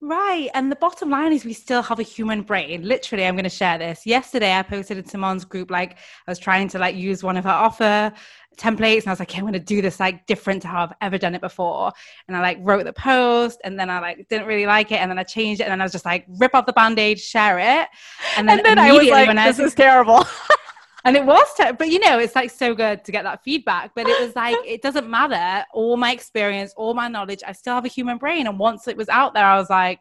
[0.03, 0.51] Right.
[0.53, 2.83] And the bottom line is we still have a human brain.
[2.87, 4.05] Literally, I'm going to share this.
[4.05, 5.93] Yesterday, I posted in Simone's group, like
[6.27, 8.13] I was trying to like use one of her offer
[8.59, 10.93] templates and I was like, I'm going to do this like different to how I've
[11.01, 11.93] ever done it before.
[12.29, 14.97] And I like wrote the post and then I like didn't really like it.
[14.97, 17.19] And then I changed it and then I was just like, rip off the band-aid,
[17.19, 17.89] share it.
[18.37, 20.25] And then, and then I was like, this I, is terrible.
[21.07, 21.47] and it was
[21.79, 24.57] but you know it's like so good to get that feedback but it was like
[24.65, 28.47] it doesn't matter all my experience all my knowledge i still have a human brain
[28.47, 30.01] and once it was out there i was like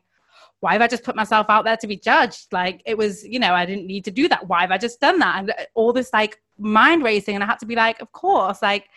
[0.61, 2.51] why have I just put myself out there to be judged?
[2.51, 4.47] Like it was, you know, I didn't need to do that.
[4.47, 5.37] Why have I just done that?
[5.37, 8.61] And uh, all this like mind racing and I had to be like, of course,
[8.61, 8.89] like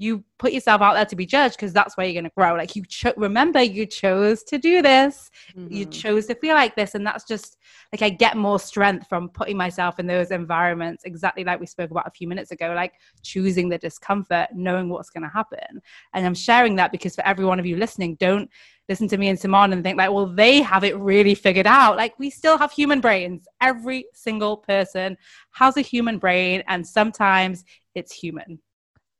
[0.00, 2.54] you put yourself out there to be judged because that's where you're going to grow.
[2.54, 5.28] Like you cho- remember you chose to do this.
[5.56, 5.74] Mm-hmm.
[5.74, 7.58] You chose to feel like this and that's just
[7.92, 11.90] like I get more strength from putting myself in those environments exactly like we spoke
[11.90, 15.82] about a few minutes ago like choosing the discomfort, knowing what's going to happen.
[16.14, 18.48] And I'm sharing that because for every one of you listening, don't
[18.88, 21.96] listen to me and Simone and think like, well, they have it really figured out.
[21.96, 23.48] Like we still have human brains.
[23.60, 25.16] Every single person
[25.54, 27.64] has a human brain and sometimes
[27.96, 28.60] it's human.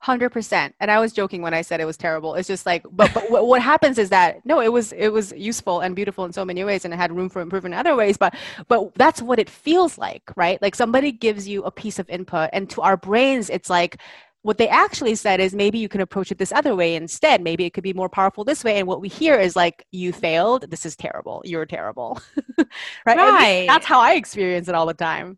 [0.09, 0.75] Hundred percent.
[0.81, 2.35] And I was joking when I said it was terrible.
[2.35, 5.81] It's just like, but, but what happens is that no, it was it was useful
[5.81, 8.17] and beautiful in so many ways, and it had room for improvement in other ways.
[8.17, 8.35] But
[8.69, 10.63] but that's what it feels like, right?
[10.63, 14.01] Like somebody gives you a piece of input, and to our brains, it's like
[14.41, 17.43] what they actually said is maybe you can approach it this other way instead.
[17.43, 18.79] Maybe it could be more powerful this way.
[18.79, 20.71] And what we hear is like, you failed.
[20.71, 21.43] This is terrible.
[21.45, 22.19] You're terrible.
[23.05, 23.19] right?
[23.19, 23.67] right.
[23.67, 25.37] That's how I experience it all the time.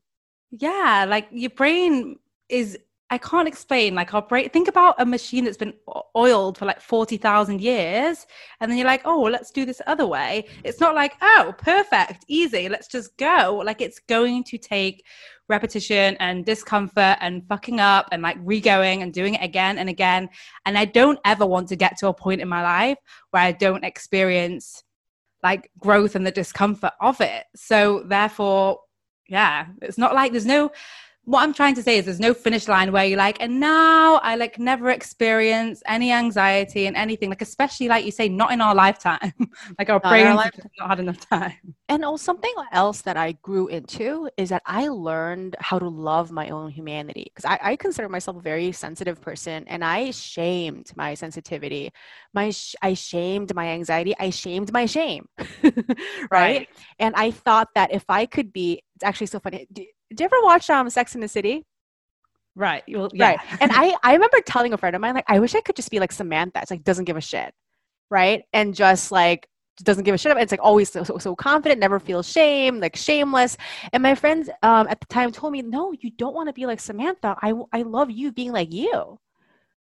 [0.53, 1.07] Yeah.
[1.09, 2.79] Like your brain is
[3.13, 3.95] I can't explain.
[3.97, 5.75] Like our brain, think about a machine that's been
[6.17, 8.27] oiled for like 40,000 years.
[8.61, 10.47] And then you're like, oh, well, let's do this other way.
[10.65, 13.61] It's not like, oh, perfect, easy, let's just go.
[13.65, 15.05] Like it's going to take
[15.49, 20.29] repetition and discomfort and fucking up and like re-going and doing it again and again.
[20.65, 22.99] And I don't ever want to get to a point in my life
[23.33, 24.85] where I don't experience
[25.43, 27.47] like growth and the discomfort of it.
[27.57, 28.79] So therefore,
[29.29, 30.71] yeah, it's not like there's no
[31.31, 34.17] what I'm trying to say is there's no finish line where you're like, and now
[34.17, 38.61] I like never experience any anxiety and anything, like especially like you say, not in
[38.61, 39.33] our lifetime.
[39.79, 41.77] like our brains our not had enough time.
[41.89, 46.33] And also something else that I grew into is that I learned how to love
[46.33, 50.91] my own humanity because I, I, consider myself a very sensitive person and I shamed
[50.97, 51.93] my sensitivity.
[52.35, 54.17] My sh- I shamed my anxiety.
[54.19, 55.29] I shamed my shame.
[55.63, 56.29] right?
[56.31, 56.69] right?
[56.99, 59.69] And I thought that if I could be, it's actually so funny
[60.11, 61.65] did you ever watch um Sex and the City?
[62.57, 62.83] Right.
[62.89, 63.29] Well, yeah.
[63.29, 63.41] Right.
[63.61, 65.91] And I, I remember telling a friend of mine, like, I wish I could just
[65.91, 66.61] be like Samantha.
[66.61, 67.55] It's like doesn't give a shit.
[68.11, 68.43] Right.
[68.53, 69.49] And just like
[69.83, 70.37] doesn't give a shit.
[70.37, 73.57] It's like always so, so, so confident, never feels shame, like shameless.
[73.93, 76.67] And my friends um, at the time told me, no, you don't want to be
[76.67, 77.37] like Samantha.
[77.41, 79.19] I, I love you being like you.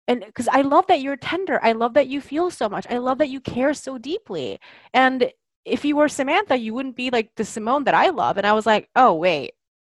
[0.07, 1.59] And because I love that you're tender.
[1.63, 2.85] I love that you feel so much.
[2.89, 4.59] I love that you care so deeply.
[4.93, 5.31] And
[5.65, 8.37] if you were Samantha, you wouldn't be like the Simone that I love.
[8.37, 9.53] And I was like, oh, wait,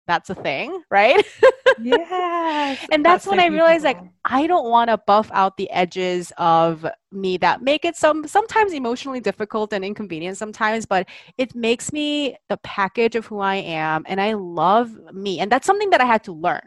[0.09, 1.23] that's a thing, right?
[1.81, 2.75] Yeah.
[2.91, 5.69] and that's, that's when so I realized like I don't want to buff out the
[5.69, 11.55] edges of me that make it some sometimes emotionally difficult and inconvenient sometimes, but it
[11.55, 15.39] makes me the package of who I am and I love me.
[15.39, 16.61] And that's something that I had to learn.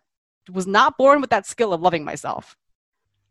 [0.51, 2.57] Was not born with that skill of loving myself.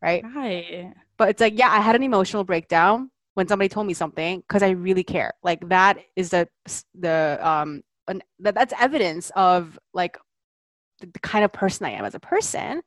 [0.02, 0.24] Right?
[0.36, 0.94] Right.
[1.18, 4.64] But it's like, yeah, I had an emotional breakdown when somebody told me something because
[4.64, 5.34] I really care.
[5.44, 6.48] Like that is the
[6.96, 10.18] the um an, that that's evidence of like
[11.00, 12.82] the, the, kind of person I am as a person,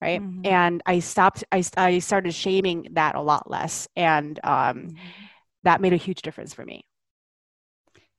[0.00, 0.20] right?
[0.20, 0.46] Mm-hmm.
[0.46, 1.44] And I stopped.
[1.50, 4.96] I I started shaming that a lot less, and um, mm-hmm.
[5.64, 6.84] that made a huge difference for me.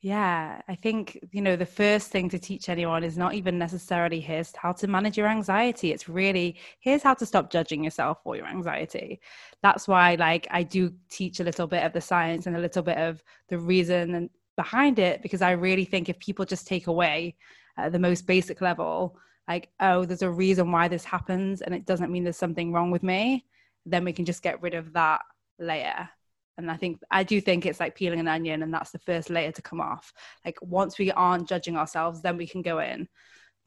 [0.06, 4.20] Yeah, I think, you know, the first thing to teach anyone is not even necessarily
[4.20, 5.92] here's how to manage your anxiety.
[5.92, 9.20] It's really here's how to stop judging yourself for your anxiety.
[9.64, 12.84] That's why, like, I do teach a little bit of the science and a little
[12.84, 16.88] bit of the reason and behind it because I really think if people just take
[16.88, 17.36] away
[17.78, 21.86] at the most basic level, like, oh, there's a reason why this happens and it
[21.86, 23.46] doesn't mean there's something wrong with me,
[23.86, 25.22] then we can just get rid of that
[25.60, 26.10] layer.
[26.58, 29.30] And I think, I do think it's like peeling an onion and that's the first
[29.30, 30.14] layer to come off.
[30.44, 33.08] Like, once we aren't judging ourselves, then we can go in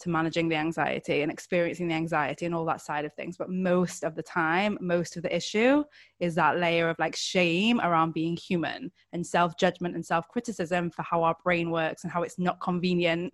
[0.00, 3.37] to managing the anxiety and experiencing the anxiety and all that side of things.
[3.37, 5.84] But most of the time, most of the issue
[6.20, 10.90] is that layer of like shame around being human and self judgment and self criticism
[10.90, 13.32] for how our brain works and how it's not convenient,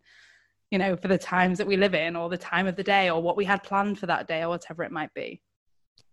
[0.70, 3.10] you know, for the times that we live in or the time of the day
[3.10, 5.40] or what we had planned for that day or whatever it might be.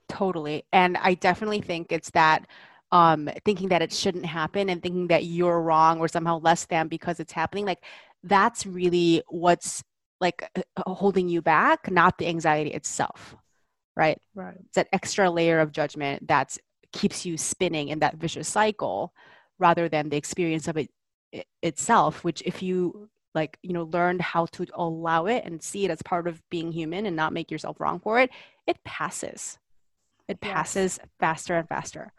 [0.09, 0.63] Totally.
[0.73, 2.45] And I definitely think it's that
[2.91, 6.87] um, thinking that it shouldn't happen and thinking that you're wrong or somehow less than
[6.87, 7.65] because it's happening.
[7.65, 7.83] Like
[8.23, 9.83] that's really what's
[10.21, 13.35] like uh, uh, holding you back, not the anxiety itself.
[13.95, 14.19] Right.
[14.35, 14.55] Right.
[14.67, 16.57] It's that extra layer of judgment that
[16.93, 19.13] keeps you spinning in that vicious cycle
[19.59, 20.89] rather than the experience of it,
[21.31, 25.85] it itself, which if you like, you know, learned how to allow it and see
[25.85, 28.29] it as part of being human and not make yourself wrong for it,
[28.67, 29.57] it passes.
[30.27, 31.09] It passes yes.
[31.19, 32.13] faster and faster.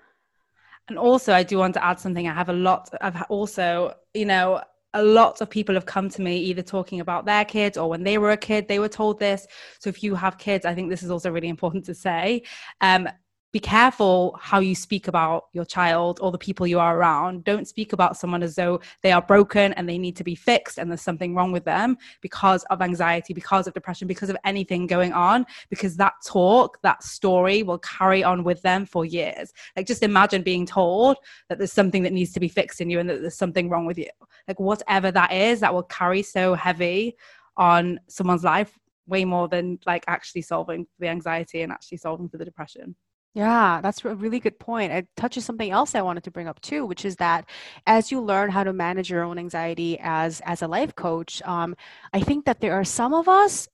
[0.89, 2.27] And also, I do want to add something.
[2.27, 2.91] I have a lot.
[3.01, 4.63] I've also, you know,
[4.95, 8.03] a lot of people have come to me either talking about their kids or when
[8.03, 9.47] they were a kid they were told this.
[9.79, 12.43] So if you have kids i think this is also really important to say.
[12.81, 13.09] Um,
[13.53, 17.45] be careful how you speak about your child or the people you are around.
[17.45, 20.79] Don't speak about someone as though they are broken and they need to be fixed
[20.79, 24.87] and there's something wrong with them because of anxiety, because of depression, because of anything
[24.87, 29.53] going on, because that talk, that story will carry on with them for years.
[29.77, 31.19] Like, just imagine being told
[31.51, 33.85] that there's something that needs to be fixed in you and that there's something wrong
[33.85, 34.09] with you.
[34.49, 37.17] Like, whatever that is, that will carry so heavy
[37.59, 42.39] on someone's life way more than like actually solving the anxiety and actually solving for
[42.39, 42.95] the depression.
[43.35, 44.93] Yeah, that's a really good point.
[44.93, 47.49] It touches something else I wanted to bring up too, which is that
[47.87, 51.75] as you learn how to manage your own anxiety as as a life coach, um,
[52.13, 53.69] I think that there are some of us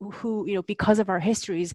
[0.00, 1.74] who, you know, because of our histories,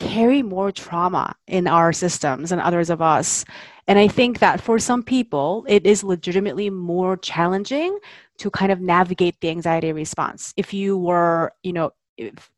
[0.00, 3.44] carry more trauma in our systems than others of us.
[3.88, 7.98] And I think that for some people, it is legitimately more challenging
[8.38, 10.54] to kind of navigate the anxiety response.
[10.56, 11.92] If you were, you know,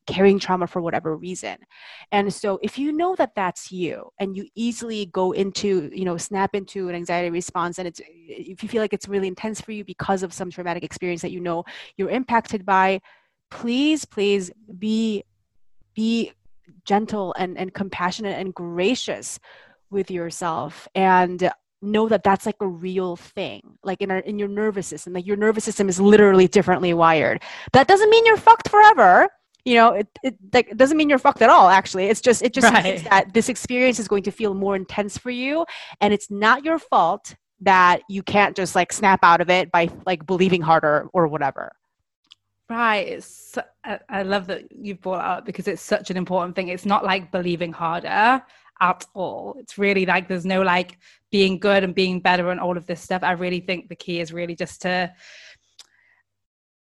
[0.07, 1.57] carrying trauma for whatever reason.
[2.13, 6.17] And so if you know that that's you and you easily go into you know
[6.17, 9.73] snap into an anxiety response and it's if you feel like it's really intense for
[9.73, 11.65] you because of some traumatic experience that you know
[11.97, 13.01] you're impacted by
[13.51, 15.25] please please be
[15.95, 16.33] be
[16.85, 19.39] gentle and, and compassionate and gracious
[19.91, 24.49] with yourself and know that that's like a real thing like in our in your
[24.49, 25.13] nervous system.
[25.13, 27.43] Like your nervous system is literally differently wired.
[27.73, 29.29] That doesn't mean you're fucked forever
[29.69, 32.07] you know it, it like doesn't mean you're fucked at all actually.
[32.07, 32.85] It's just it just right.
[32.85, 35.67] means that this experience is going to feel more intense for you
[36.01, 39.91] and it's not your fault that you can't just like snap out of it by
[40.07, 41.73] like believing harder or whatever.
[42.71, 43.09] Right.
[43.09, 43.57] It's
[44.11, 46.69] i love that you've brought up because it's such an important thing.
[46.69, 48.43] It's not like believing harder
[48.81, 49.57] at all.
[49.59, 50.99] It's really like there's no like
[51.31, 53.23] being good and being better and all of this stuff.
[53.23, 55.13] I really think the key is really just to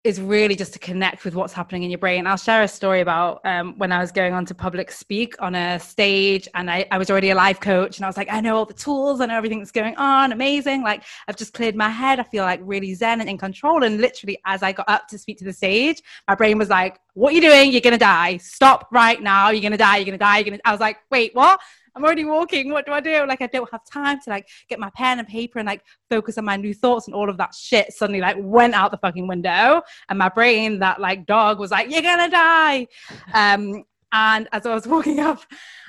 [0.06, 2.28] is really just to connect with what's happening in your brain.
[2.28, 5.56] I'll share a story about um, when I was going on to public speak on
[5.56, 8.40] a stage and I, I, was already a life coach and I was like, I
[8.40, 10.84] know all the tools, I know everything that's going on, amazing.
[10.84, 12.20] Like I've just cleared my head.
[12.20, 13.82] I feel like really zen and in control.
[13.82, 17.00] And literally as I got up to speak to the stage, my brain was like,
[17.14, 17.72] what are you doing?
[17.72, 18.36] You're going to die.
[18.36, 19.50] Stop right now.
[19.50, 19.96] You're going to die.
[19.96, 20.38] You're going to die.
[20.38, 21.58] You're going to, I was like, wait, what?
[21.96, 22.70] I'm already walking.
[22.70, 23.26] What do I do?
[23.26, 26.36] Like, I don't have time to like get my pen and paper and like focus
[26.36, 29.26] on my new thoughts and all of that shit suddenly like went out the fucking
[29.26, 29.80] window.
[30.10, 32.86] And my brain, that like dog was like, you're gonna die.
[33.32, 35.40] Um, and as I was walking up,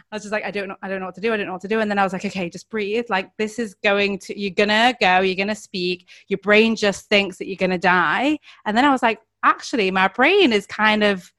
[0.09, 1.33] I was just like, I don't know, I don't know what to do.
[1.33, 1.81] I don't know what to do.
[1.81, 3.05] And then I was like, okay, just breathe.
[3.09, 6.07] Like this is going to, you're gonna go, you're gonna speak.
[6.29, 8.39] Your brain just thinks that you're gonna die.
[8.65, 11.31] And then I was like, actually, my brain is kind of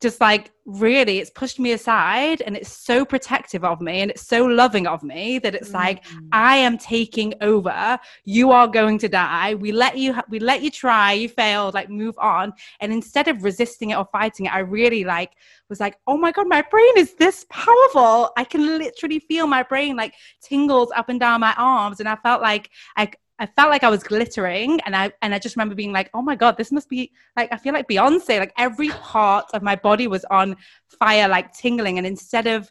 [0.00, 4.26] just like really it's pushed me aside and it's so protective of me and it's
[4.26, 5.78] so loving of me that it's mm-hmm.
[5.78, 6.28] like mm.
[6.32, 7.98] i am taking over.
[8.24, 9.54] You are going to die.
[9.54, 11.12] We let you we let you try.
[11.12, 11.74] You failed.
[11.74, 12.52] Like move on.
[12.80, 15.32] And instead of resisting it or fighting it i really like
[15.68, 18.30] was like oh my god my brain is this powerful.
[18.36, 22.16] I can literally feel my brain like tingles up and down my arms and i
[22.16, 25.74] felt like i I felt like I was glittering and I and I just remember
[25.74, 28.38] being like, oh my God, this must be like I feel like Beyonce.
[28.38, 31.96] Like every part of my body was on fire, like tingling.
[31.96, 32.70] And instead of,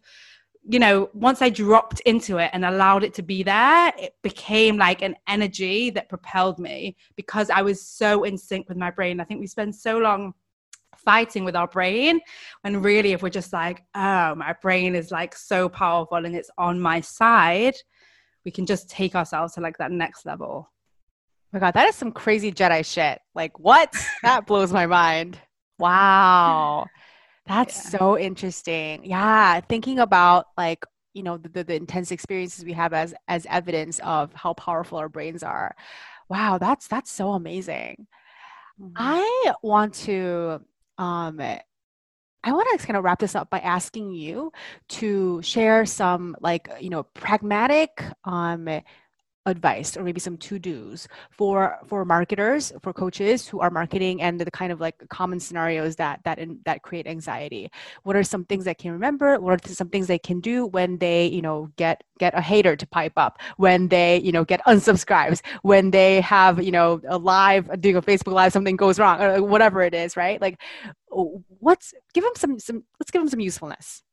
[0.63, 4.77] you know, once I dropped into it and allowed it to be there, it became
[4.77, 9.19] like an energy that propelled me because I was so in sync with my brain.
[9.19, 10.36] I think we spend so long
[10.95, 12.19] fighting with our brain
[12.62, 16.51] when really if we're just like, oh, my brain is like so powerful and it's
[16.60, 17.75] on my side
[18.45, 20.69] we can just take ourselves to like that next level.
[20.69, 23.19] Oh my God, that is some crazy Jedi shit.
[23.34, 23.93] Like, what?
[24.23, 25.38] that blows my mind.
[25.80, 26.86] Wow.
[27.47, 27.99] That's yeah.
[27.99, 29.04] so interesting.
[29.06, 29.60] Yeah.
[29.62, 34.32] Thinking about like, you know, the, the, intense experiences we have as as evidence of
[34.34, 35.75] how powerful our brains are.
[36.30, 38.06] Wow, that's that's so amazing.
[38.80, 38.93] Mm-hmm.
[38.95, 40.62] I want to
[40.99, 41.41] um
[42.43, 44.52] I want to kind of wrap this up by asking you
[44.89, 48.67] to share some like you know pragmatic um,
[49.45, 54.52] advice or maybe some to-dos for for marketers for coaches who are marketing and the
[54.52, 57.69] kind of like common scenarios that that in, that create anxiety.
[58.04, 59.39] What are some things they can remember?
[59.39, 62.75] What are some things they can do when they you know get get a hater
[62.75, 63.39] to pipe up?
[63.58, 65.41] When they you know get unsubscribes?
[65.62, 69.43] When they have you know a live doing a facebook live something goes wrong or
[69.43, 70.39] whatever it is right?
[70.41, 70.62] Like
[71.10, 74.04] what's give them some some let's give them some usefulness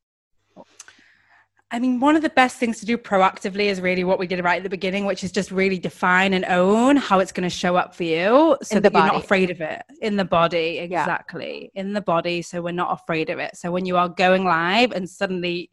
[1.73, 4.43] I mean, one of the best things to do proactively is really what we did
[4.45, 7.55] right at the beginning, which is just really define and own how it's going to
[7.55, 9.05] show up for you so that body.
[9.05, 10.79] you're not afraid of it in the body.
[10.79, 11.73] Exactly.
[11.75, 11.81] Yeah.
[11.81, 12.43] In the body.
[12.43, 13.57] So we're not afraid of it.
[13.57, 15.73] So when you are going live and suddenly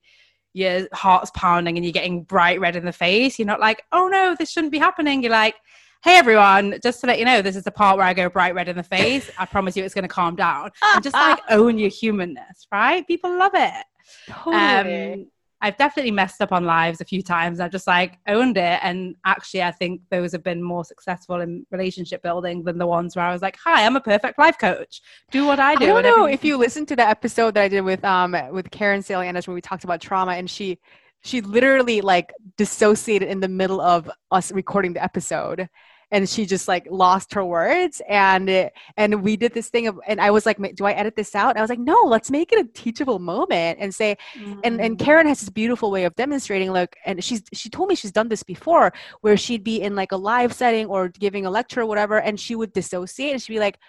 [0.54, 4.08] your heart's pounding and you're getting bright red in the face, you're not like, oh
[4.08, 5.22] no, this shouldn't be happening.
[5.22, 5.56] You're like,
[6.04, 8.56] hey everyone, just to let you know, this is the part where I go bright
[8.56, 9.30] red in the face.
[9.38, 10.72] I promise you it's going to calm down.
[10.82, 13.06] and just like own your humanness, right?
[13.06, 13.86] People love it.
[14.28, 15.14] Totally.
[15.14, 15.28] Um,
[15.64, 17.62] I've definitely messed up on lives a few times.
[17.62, 18.80] I've just like owned it.
[18.84, 23.16] And actually, I think those have been more successful in relationship building than the ones
[23.16, 25.02] where I was like, hi, I'm a perfect life coach.
[25.32, 25.86] Do what I do.
[25.86, 28.70] I don't know if you listened to the episode that I did with, um, with
[28.72, 30.80] Karen Salianas when we talked about trauma and she,
[31.22, 35.70] she literally like dissociated in the middle of us recording the episode
[36.14, 40.00] and she just like lost her words and it, and we did this thing of
[40.08, 42.32] and i was like do i edit this out and i was like no let's
[42.32, 44.60] make it a teachable moment and say mm-hmm.
[44.64, 45.04] and and mm.
[45.04, 48.30] karen has this beautiful way of demonstrating like and she's she told me she's done
[48.30, 51.86] this before where she'd be in like a live setting or giving a lecture or
[51.86, 53.80] whatever and she would dissociate and she'd be like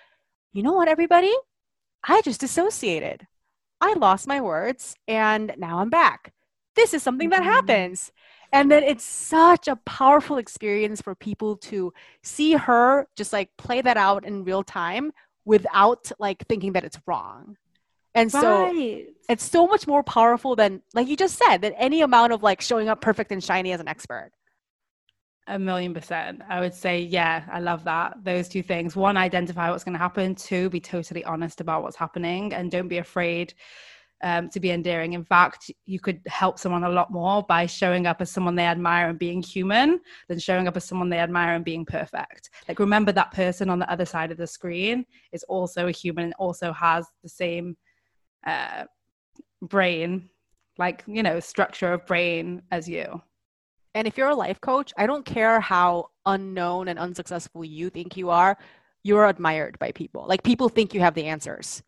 [0.53, 1.33] you know what everybody
[2.09, 3.27] i just dissociated
[3.83, 6.33] i lost my words and now i'm back
[6.75, 7.51] this is something that mm-hmm.
[7.51, 8.11] happens
[8.55, 11.93] and then it's such a powerful experience for people to
[12.23, 15.13] see her just like play that out in real time
[15.45, 17.57] without like thinking that it's wrong
[18.15, 19.07] and so right.
[19.29, 22.61] it's so much more powerful than like you just said that any amount of like
[22.61, 24.31] showing up perfect and shiny as an expert
[25.47, 26.41] a million percent.
[26.49, 28.17] I would say, yeah, I love that.
[28.25, 28.97] Those two things.
[28.97, 30.35] One, identify what's going to happen.
[30.35, 33.53] Two, be totally honest about what's happening and don't be afraid
[34.25, 35.12] um, to be endearing.
[35.12, 38.64] In fact, you could help someone a lot more by showing up as someone they
[38.64, 42.49] admire and being human than showing up as someone they admire and being perfect.
[42.66, 46.25] Like, remember that person on the other side of the screen is also a human
[46.25, 47.77] and also has the same
[48.47, 48.85] uh,
[49.61, 50.31] brain,
[50.79, 53.20] like, you know, structure of brain as you.
[53.95, 58.16] And if you're a life coach, I don't care how unknown and unsuccessful you think
[58.16, 58.57] you are,
[59.03, 60.25] you're admired by people.
[60.27, 61.83] Like, people think you have the answers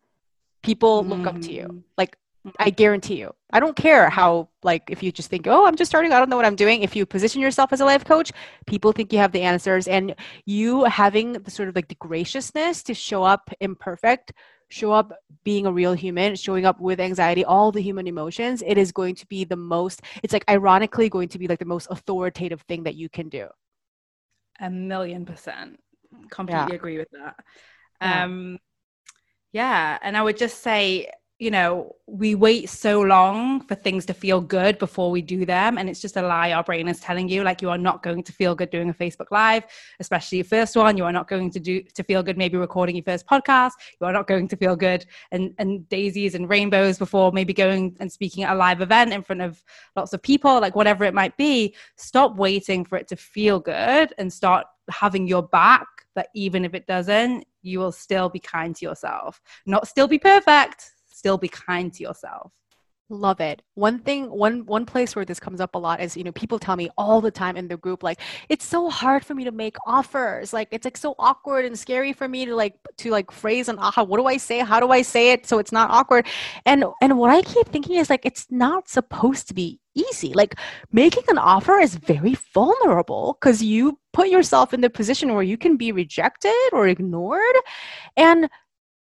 [0.67, 1.83] people look up to you mm.
[1.97, 2.17] like
[2.59, 3.33] I guarantee you.
[3.51, 6.29] I don't care how, like, if you just think, oh, I'm just starting, I don't
[6.29, 6.83] know what I'm doing.
[6.83, 8.31] If you position yourself as a life coach,
[8.65, 9.87] people think you have the answers.
[9.87, 14.33] And you having the sort of like the graciousness to show up imperfect,
[14.69, 18.77] show up being a real human, showing up with anxiety, all the human emotions, it
[18.77, 21.87] is going to be the most, it's like ironically going to be like the most
[21.89, 23.47] authoritative thing that you can do.
[24.59, 25.79] A million percent.
[26.29, 26.75] Completely yeah.
[26.75, 27.35] agree with that.
[28.01, 28.23] Yeah.
[28.23, 28.59] Um,
[29.53, 29.97] yeah.
[30.01, 34.41] And I would just say, you know, we wait so long for things to feel
[34.41, 35.77] good before we do them.
[35.77, 37.43] And it's just a lie our brain is telling you.
[37.43, 39.63] Like you are not going to feel good doing a Facebook Live,
[39.99, 40.97] especially your first one.
[40.97, 43.73] You are not going to do to feel good maybe recording your first podcast.
[44.01, 47.95] You are not going to feel good and, and daisies and rainbows before maybe going
[47.99, 49.63] and speaking at a live event in front of
[49.95, 51.75] lots of people, like whatever it might be.
[51.97, 55.85] Stop waiting for it to feel good and start having your back
[56.15, 59.39] that even if it doesn't, you will still be kind to yourself.
[59.67, 60.93] Not still be perfect,
[61.27, 62.53] still be kind to yourself.
[63.09, 63.61] Love it.
[63.75, 66.57] One thing, one one place where this comes up a lot is, you know, people
[66.59, 69.51] tell me all the time in the group, like, it's so hard for me to
[69.51, 70.51] make offers.
[70.53, 73.77] Like, it's like so awkward and scary for me to like to like phrase an
[73.79, 74.03] aha.
[74.03, 74.59] What do I say?
[74.59, 76.27] How do I say it so it's not awkward?
[76.65, 80.33] And and what I keep thinking is like, it's not supposed to be easy.
[80.33, 80.55] Like,
[80.91, 85.57] making an offer is very vulnerable because you put yourself in the position where you
[85.57, 87.57] can be rejected or ignored,
[88.17, 88.49] and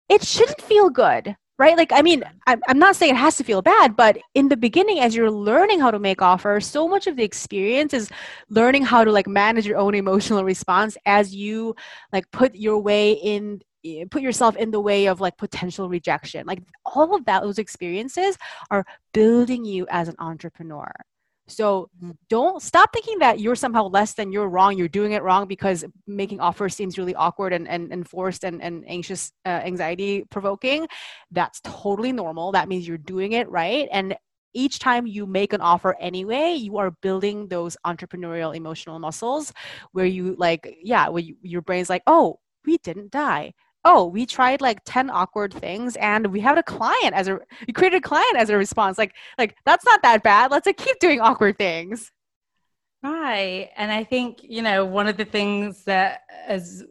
[0.07, 1.77] it shouldn't feel good right?
[1.77, 4.99] Like, I mean, I'm not saying it has to feel bad, but in the beginning,
[4.99, 8.09] as you're learning how to make offers, so much of the experience is
[8.49, 11.75] learning how to like manage your own emotional response as you
[12.11, 16.47] like put your way in eh, put yourself in the way of like potential rejection
[16.47, 18.37] like all of that those experiences
[18.71, 18.83] are
[19.13, 20.91] building you as an entrepreneur
[21.51, 22.11] so mm-hmm.
[22.29, 24.77] don't stop thinking that you're somehow less than you're wrong.
[24.77, 28.61] You're doing it wrong because making offers seems really awkward and, and, and forced and,
[28.61, 30.87] and anxious, uh, anxiety provoking.
[31.31, 32.51] That's totally normal.
[32.51, 33.87] That means you're doing it right.
[33.91, 34.15] And
[34.53, 39.53] each time you make an offer anyway, you are building those entrepreneurial emotional muscles
[39.93, 43.53] where you like, yeah, where you, your brain's like, oh, we didn't die
[43.85, 47.73] oh we tried like 10 awkward things and we had a client as a we
[47.73, 48.97] created a client as a response.
[48.97, 50.51] Like like that's not that bad.
[50.51, 52.11] Let's like keep doing awkward things.
[53.03, 53.69] Right.
[53.77, 56.83] And i think you know one of the things that has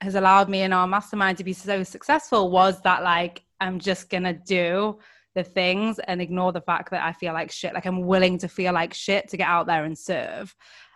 [0.00, 4.08] has allowed me in our mastermind to be so successful was that like i'm just
[4.10, 4.98] gonna do
[5.34, 7.74] the things and ignore the fact that i feel like shit.
[7.74, 10.54] Like i'm willing to feel like shit to get out there and serve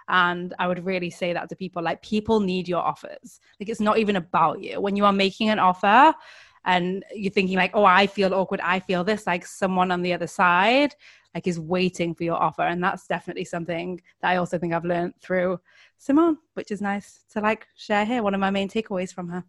[0.08, 3.40] and I would really say that to people like, people need your offers.
[3.58, 4.80] Like, it's not even about you.
[4.80, 6.14] When you are making an offer
[6.64, 10.12] and you're thinking, like, oh, I feel awkward, I feel this, like someone on the
[10.12, 10.94] other side,
[11.34, 12.62] like, is waiting for your offer.
[12.62, 15.60] And that's definitely something that I also think I've learned through
[15.98, 18.22] Simone, which is nice to like share here.
[18.22, 19.44] One of my main takeaways from her.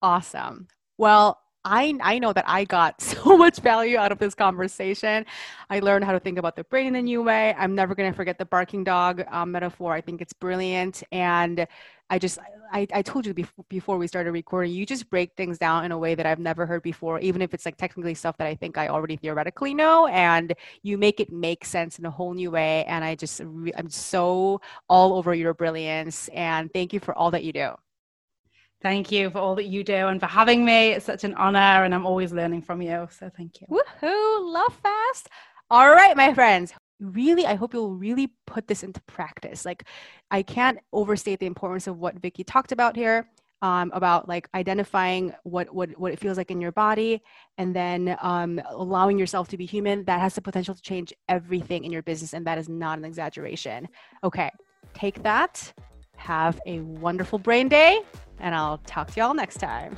[0.00, 0.68] Awesome.
[0.98, 5.26] Well, I, I know that I got so much value out of this conversation.
[5.68, 7.54] I learned how to think about the brain in a new way.
[7.58, 9.92] I'm never going to forget the barking dog um, metaphor.
[9.92, 11.02] I think it's brilliant.
[11.12, 11.66] And
[12.08, 12.38] I just,
[12.72, 13.34] I, I told you
[13.68, 16.66] before we started recording, you just break things down in a way that I've never
[16.66, 20.06] heard before, even if it's like technically stuff that I think I already theoretically know.
[20.08, 22.84] And you make it make sense in a whole new way.
[22.86, 26.28] And I just, I'm so all over your brilliance.
[26.28, 27.74] And thank you for all that you do.
[28.82, 30.92] Thank you for all that you do and for having me.
[30.92, 33.08] It's such an honor, and I'm always learning from you.
[33.10, 33.66] So thank you.
[33.68, 34.52] Woohoo!
[34.52, 35.28] Love fast.
[35.70, 36.72] All right, my friends.
[36.98, 39.64] Really, I hope you'll really put this into practice.
[39.64, 39.84] Like,
[40.30, 43.28] I can't overstate the importance of what Vicki talked about here.
[43.62, 47.22] Um, about like identifying what, what what it feels like in your body
[47.58, 51.84] and then um, allowing yourself to be human that has the potential to change everything
[51.84, 53.86] in your business and that is not an exaggeration
[54.24, 54.50] okay
[54.94, 55.74] take that
[56.16, 58.00] have a wonderful brain day
[58.40, 59.96] and I'll talk to y'all next time.